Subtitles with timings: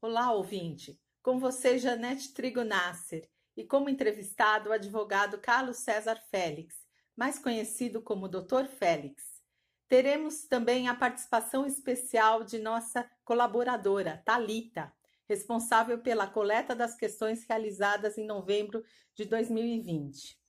[0.00, 1.00] Olá, ouvinte.
[1.20, 6.76] Com você, Janete Trigonasser, e como entrevistado o advogado Carlos César Félix,
[7.16, 8.68] mais conhecido como Dr.
[8.68, 9.42] Félix.
[9.88, 14.92] Teremos também a participação especial de nossa colaboradora, Talita,
[15.28, 18.84] responsável pela coleta das questões realizadas em novembro
[19.14, 20.45] de 2020.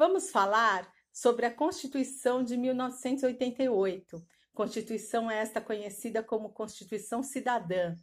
[0.00, 7.94] Vamos falar sobre a Constituição de 1988, Constituição esta conhecida como Constituição Cidadã,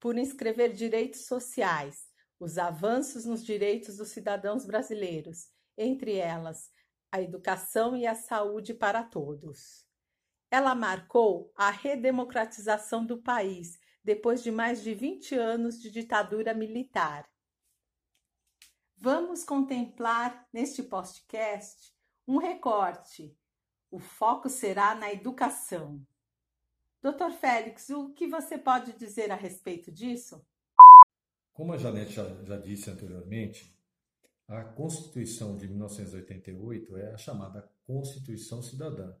[0.00, 2.08] por inscrever direitos sociais,
[2.40, 5.46] os avanços nos direitos dos cidadãos brasileiros,
[5.78, 6.68] entre elas
[7.12, 9.86] a educação e a saúde para todos.
[10.50, 17.24] Ela marcou a redemocratização do país depois de mais de 20 anos de ditadura militar.
[19.04, 21.92] Vamos contemplar neste podcast
[22.26, 23.36] um recorte.
[23.90, 26.02] O foco será na educação.
[27.02, 30.42] Doutor Félix, o que você pode dizer a respeito disso?
[31.52, 33.78] Como a Janete já, já disse anteriormente,
[34.48, 39.14] a Constituição de 1988 é a chamada Constituição Cidadã.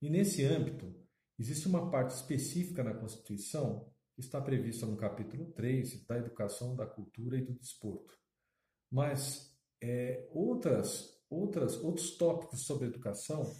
[0.00, 0.90] E nesse âmbito,
[1.38, 6.86] existe uma parte específica na Constituição que está prevista no capítulo 3 da Educação, da
[6.86, 8.21] Cultura e do Desporto.
[8.92, 13.50] Mas é, outras, outras, outros tópicos sobre educação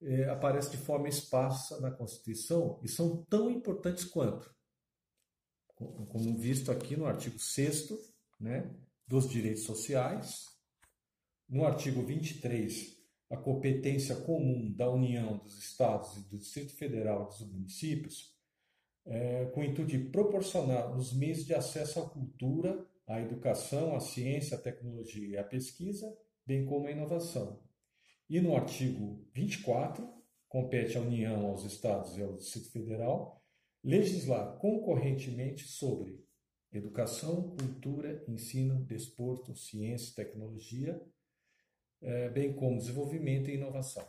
[0.00, 4.50] é, aparecem de forma esparsa na Constituição e são tão importantes quanto.
[5.74, 7.90] Como visto aqui no artigo 6
[8.40, 8.74] né,
[9.06, 10.46] dos direitos sociais,
[11.48, 12.96] no artigo 23,
[13.30, 18.34] a competência comum da União, dos Estados e do Distrito Federal e dos municípios,
[19.04, 24.00] é, com o intuito de proporcionar os meios de acesso à cultura, à educação, à
[24.00, 26.06] ciência, à tecnologia e à pesquisa,
[26.46, 27.62] bem como à inovação.
[28.28, 30.08] E no artigo 24,
[30.48, 33.42] compete à União, aos Estados e ao Distrito Federal
[33.84, 36.24] legislar concorrentemente sobre
[36.72, 41.00] educação, cultura, ensino, desporto, ciência, tecnologia,
[42.00, 44.06] eh, bem como desenvolvimento e inovação.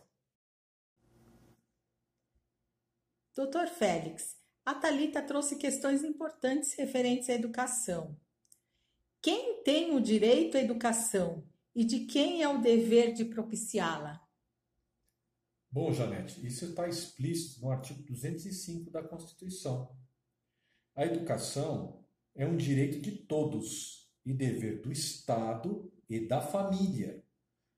[3.36, 8.16] Doutor Félix, a Talita trouxe questões importantes referentes à educação.
[9.24, 14.22] Quem tem o direito à educação e de quem é o dever de propiciá-la?
[15.72, 19.96] Bom, Janete, isso está explícito no artigo 205 da Constituição.
[20.94, 27.24] A educação é um direito de todos e dever do Estado e da família.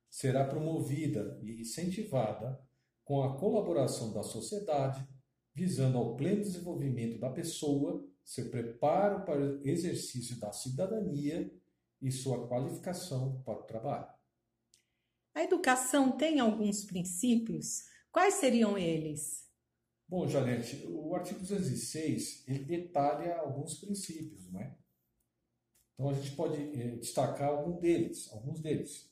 [0.09, 2.59] Será promovida e incentivada
[3.03, 5.07] com a colaboração da sociedade,
[5.53, 11.53] visando ao pleno desenvolvimento da pessoa, seu preparo para o exercício da cidadania
[12.01, 14.11] e sua qualificação para o trabalho.
[15.33, 17.83] A educação tem alguns princípios.
[18.11, 19.45] Quais seriam eles?
[20.07, 24.75] Bom, Janete, o artigo 206 ele detalha alguns princípios, não é?
[25.93, 29.11] Então a gente pode é, destacar algum deles, alguns deles.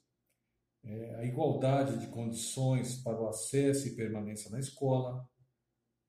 [0.84, 5.28] É, a igualdade de condições para o acesso e permanência na escola,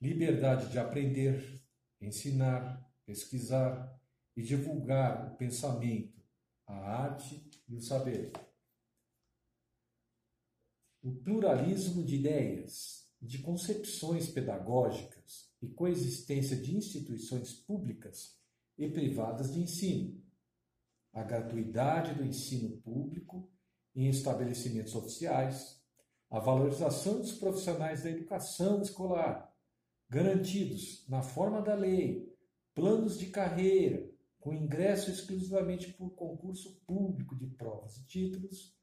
[0.00, 1.62] liberdade de aprender,
[2.00, 4.00] ensinar, pesquisar
[4.36, 6.22] e divulgar o pensamento,
[6.66, 8.32] a arte e o saber.
[11.02, 18.38] O pluralismo de ideias, de concepções pedagógicas e coexistência de instituições públicas
[18.76, 20.22] e privadas de ensino,
[21.12, 23.48] a gratuidade do ensino público
[23.94, 25.80] em estabelecimentos oficiais,
[26.30, 29.54] a valorização dos profissionais da educação escolar,
[30.08, 32.33] garantidos, na forma da lei,
[32.74, 38.76] planos de carreira, com ingresso exclusivamente por concurso público de provas e títulos,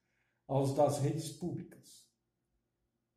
[0.47, 2.06] aos das redes públicas.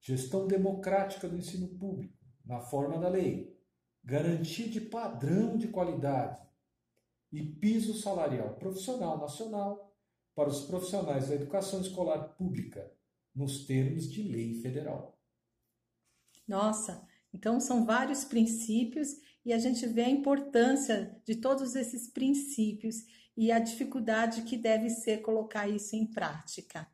[0.01, 3.59] Gestão democrática do ensino público, na forma da lei,
[4.03, 6.43] garantia de padrão de qualidade.
[7.33, 9.93] E piso salarial profissional nacional
[10.35, 12.93] para os profissionais da educação escolar pública,
[13.35, 15.19] nos termos de lei federal.
[16.47, 19.09] Nossa, então são vários princípios
[19.45, 22.97] e a gente vê a importância de todos esses princípios
[23.37, 26.89] e a dificuldade que deve ser colocar isso em prática.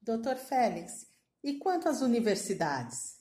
[0.00, 1.06] Doutor Félix,
[1.42, 3.20] e quanto às universidades?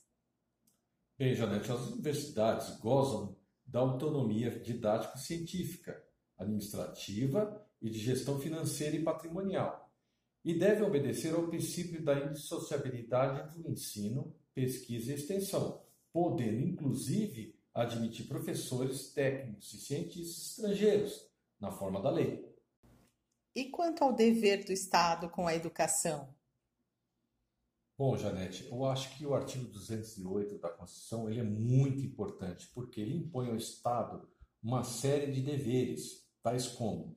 [1.18, 6.04] Bem, Janete, as universidades gozam da autonomia didático-científica,
[6.38, 9.94] administrativa e de gestão financeira e patrimonial,
[10.44, 17.56] e devem obedecer ao princípio da indissociabilidade entre o ensino, pesquisa e extensão, podendo, inclusive,
[17.74, 21.26] admitir professores, técnicos e cientistas estrangeiros,
[21.60, 22.50] na forma da lei.
[23.56, 26.34] E quanto ao dever do Estado com a educação?
[27.98, 33.00] Bom, Janete, eu acho que o artigo 208 da Constituição ele é muito importante, porque
[33.00, 34.28] ele impõe ao Estado
[34.64, 37.16] uma série de deveres, tais como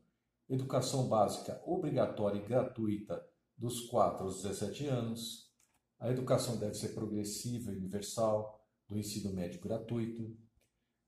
[0.49, 3.25] educação básica obrigatória e gratuita
[3.57, 5.51] dos 4 aos 17 anos,
[5.99, 10.37] a educação deve ser progressiva e universal, do ensino médio gratuito,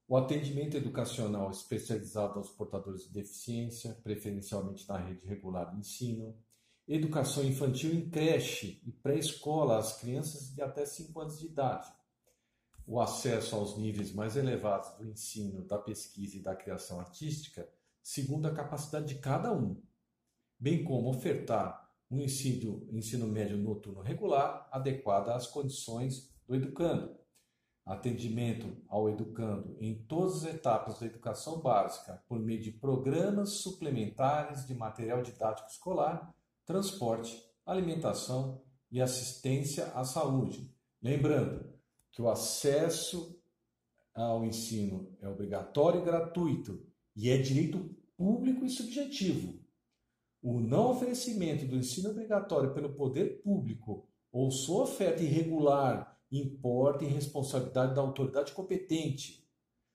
[0.08, 6.36] o atendimento educacional especializado aos portadores de deficiência, preferencialmente na rede regular de ensino,
[6.86, 11.92] educação infantil em creche e pré-escola às crianças de até 5 anos de idade,
[12.86, 17.68] o acesso aos níveis mais elevados do ensino, da pesquisa e da criação artística,
[18.00, 19.82] segundo a capacidade de cada um,
[20.56, 27.18] bem como ofertar um ensino, ensino médio noturno regular adequado às condições do educando,
[27.86, 34.66] atendimento ao educando em todas as etapas da educação básica por meio de programas suplementares
[34.66, 36.34] de material didático escolar
[36.64, 38.60] transporte, alimentação
[38.90, 40.68] e assistência à saúde.
[41.00, 41.72] Lembrando
[42.10, 43.40] que o acesso
[44.12, 46.84] ao ensino é obrigatório e gratuito
[47.14, 49.60] e é direito público e subjetivo.
[50.42, 57.08] O não oferecimento do ensino obrigatório pelo poder público ou sua oferta irregular importa em
[57.08, 59.46] responsabilidade da autoridade competente,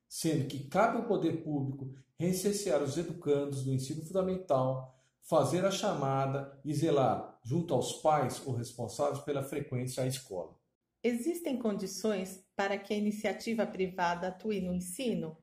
[0.07, 6.59] sendo que cabe ao poder público recensear os educandos do ensino fundamental fazer a chamada
[6.65, 10.59] e zelar, junto aos pais ou responsáveis pela frequência à escola.
[11.03, 15.37] Existem condições para que a iniciativa privada atue no ensino?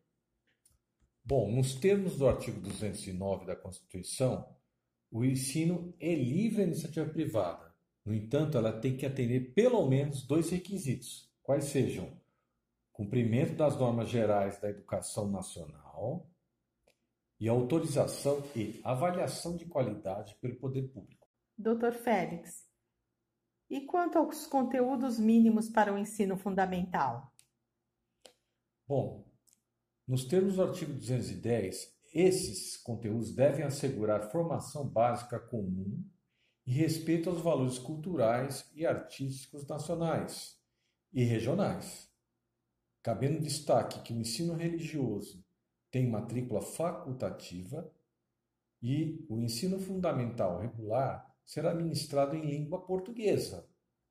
[1.24, 4.48] Bom, nos termos do artigo 209 da Constituição,
[5.10, 7.67] o ensino é livre à iniciativa privada.
[8.08, 12.18] No entanto, ela tem que atender pelo menos dois requisitos, quais sejam
[12.90, 16.26] cumprimento das normas gerais da educação nacional
[17.38, 21.28] e autorização e avaliação de qualidade pelo poder público.
[21.58, 21.92] Dr.
[22.02, 22.66] Félix,
[23.68, 27.30] e quanto aos conteúdos mínimos para o ensino fundamental?
[28.86, 29.28] Bom,
[30.06, 36.02] nos termos do artigo 210, esses conteúdos devem assegurar formação básica comum
[36.68, 40.60] e respeito aos valores culturais e artísticos nacionais
[41.10, 42.12] e regionais.
[43.02, 45.42] Cabendo destaque que o ensino religioso
[45.90, 47.90] tem matrícula facultativa
[48.82, 53.66] e o ensino fundamental regular será ministrado em língua portuguesa,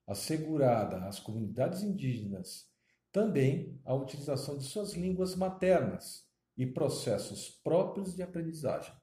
[0.07, 2.67] assegurada às comunidades indígenas
[3.11, 6.25] também a utilização de suas línguas maternas
[6.57, 8.95] e processos próprios de aprendizagem.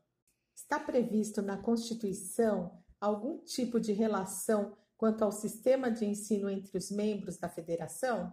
[0.56, 6.90] Está previsto na Constituição algum tipo de relação quanto ao sistema de ensino entre os
[6.90, 8.32] membros da federação?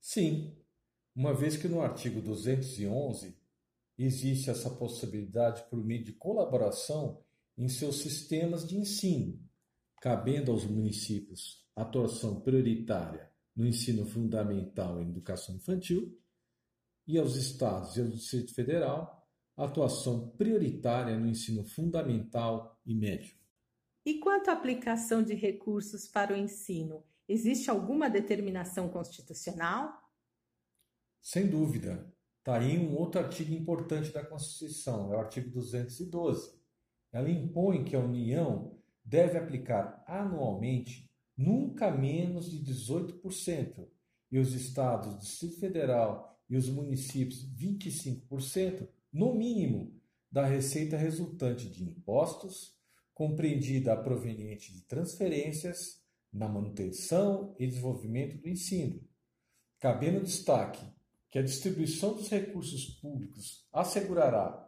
[0.00, 0.56] Sim,
[1.14, 3.36] uma vez que no artigo 211
[3.98, 7.22] existe essa possibilidade por meio de colaboração
[7.56, 9.38] em seus sistemas de ensino,
[10.00, 16.16] cabendo aos municípios atuação prioritária no ensino fundamental e educação infantil,
[17.06, 19.18] e aos estados e ao Distrito Federal
[19.56, 23.37] atuação prioritária no ensino fundamental e médio.
[24.08, 30.02] E quanto à aplicação de recursos para o ensino, existe alguma determinação constitucional?
[31.20, 32.10] Sem dúvida.
[32.38, 36.58] Está aí um outro artigo importante da Constituição, é o artigo 212.
[37.12, 43.90] Ela impõe que a União deve aplicar anualmente nunca menos de 18%,
[44.32, 50.00] e os estados, Distrito Federal e os municípios 25%, no mínimo,
[50.32, 52.77] da receita resultante de impostos,
[53.18, 56.00] compreendida a proveniente de transferências
[56.32, 59.02] na manutenção e desenvolvimento do ensino.
[59.80, 60.86] Cabendo destaque
[61.28, 64.64] que a distribuição dos recursos públicos assegurará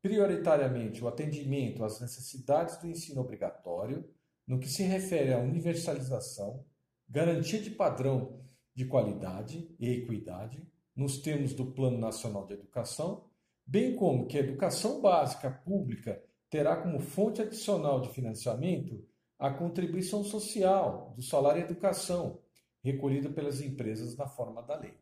[0.00, 4.10] prioritariamente o atendimento às necessidades do ensino obrigatório,
[4.46, 6.64] no que se refere à universalização,
[7.06, 8.42] garantia de padrão
[8.74, 13.28] de qualidade e equidade, nos termos do Plano Nacional de Educação,
[13.66, 19.04] bem como que a educação básica pública terá como fonte adicional de financiamento
[19.38, 22.40] a contribuição social do salário educação,
[22.82, 24.96] recolhida pelas empresas na forma da lei.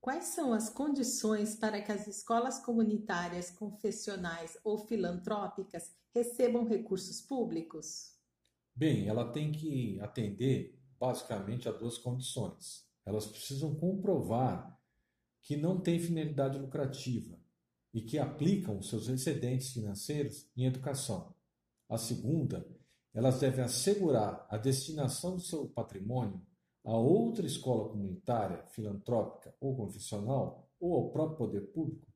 [0.00, 8.14] Quais são as condições para que as escolas comunitárias, confessionais ou filantrópicas recebam recursos públicos?
[8.74, 12.86] Bem, ela tem que atender basicamente a duas condições.
[13.04, 14.78] Elas precisam comprovar
[15.42, 17.37] que não têm finalidade lucrativa
[17.92, 21.34] e que aplicam seus excedentes financeiros em educação.
[21.88, 22.66] A segunda,
[23.14, 26.40] elas devem assegurar a destinação do seu patrimônio
[26.88, 32.06] a outra escola comunitária, filantrópica ou confessional, ou ao próprio poder público,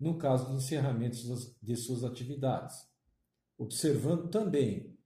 [0.00, 1.16] no caso do encerramento
[1.62, 2.88] de suas atividades.
[3.60, 4.96] observando também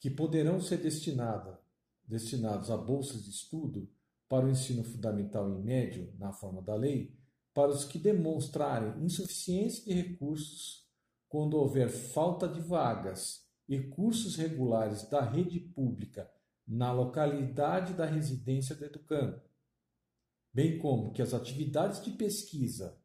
[0.00, 1.60] que poderão ser destinada,
[2.04, 3.88] destinados a bolsas de estudo
[4.28, 7.16] para o ensino fundamental e médio, na forma da lei,
[7.52, 10.88] para os que demonstrarem insuficiência de recursos
[11.28, 16.30] quando houver falta de vagas e cursos regulares da rede pública
[16.66, 19.40] na localidade da residência do educando,
[20.52, 23.00] bem como que as atividades de pesquisa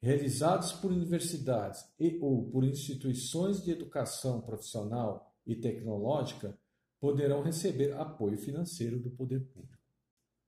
[0.00, 6.58] realizadas por universidades e ou por instituições de educação profissional e tecnológica
[7.00, 9.82] poderão receber apoio financeiro do poder público.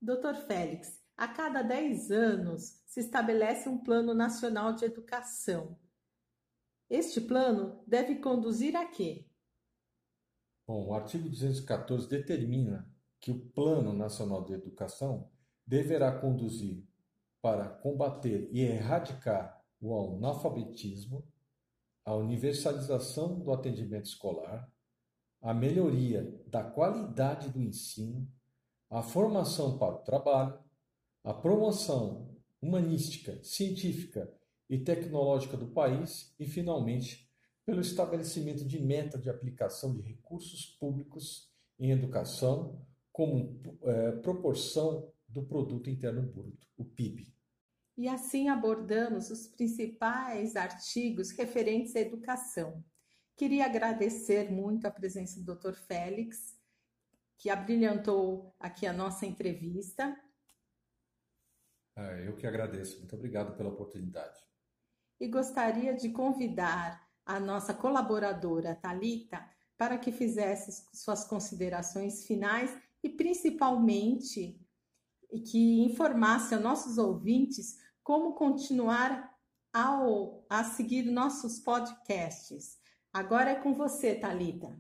[0.03, 5.79] Doutor Félix, a cada 10 anos se estabelece um Plano Nacional de Educação.
[6.91, 9.27] Este plano deve conduzir a quê?
[10.67, 12.89] Bom, o artigo 214 determina
[13.21, 15.31] que o Plano Nacional de Educação
[15.67, 16.87] deverá conduzir
[17.41, 21.27] para combater e erradicar o analfabetismo,
[22.05, 24.71] a universalização do atendimento escolar,
[25.43, 28.27] a melhoria da qualidade do ensino,
[28.91, 30.59] a formação para o trabalho,
[31.25, 34.33] a promoção humanística, científica
[34.69, 37.29] e tecnológica do país e, finalmente,
[37.65, 45.45] pelo estabelecimento de meta de aplicação de recursos públicos em educação como é, proporção do
[45.45, 47.33] produto interno bruto, o PIB.
[47.97, 52.85] E assim abordamos os principais artigos referentes à educação.
[53.37, 55.75] Queria agradecer muito a presença do Dr.
[55.75, 56.57] Félix,
[57.39, 60.17] que abrilhantou aqui a nossa entrevista.
[61.97, 62.99] É, eu que agradeço.
[62.99, 64.39] Muito obrigado pela oportunidade.
[65.21, 69.45] E gostaria de convidar a nossa colaboradora Talita
[69.77, 74.61] para que fizesse suas considerações finais e principalmente
[75.51, 79.35] que informasse aos nossos ouvintes como continuar
[79.73, 82.79] ao, a seguir nossos podcasts.
[83.13, 84.77] Agora é com você, Talita.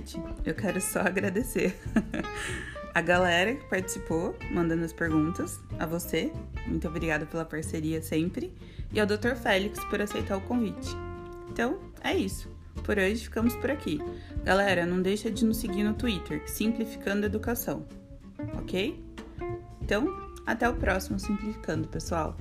[0.00, 1.76] Janete, eu quero só agradecer
[2.94, 6.32] a galera que participou, mandando as perguntas, a você,
[6.66, 8.52] muito obrigada pela parceria sempre,
[8.92, 9.34] e ao Dr.
[9.36, 10.88] Félix por aceitar o convite.
[11.50, 12.50] Então, é isso.
[12.84, 14.00] Por hoje ficamos por aqui.
[14.42, 17.86] Galera, não deixa de nos seguir no Twitter, Simplificando Educação.
[18.58, 18.98] Ok?
[19.82, 20.08] Então,
[20.46, 22.36] até o próximo Simplificando, pessoal.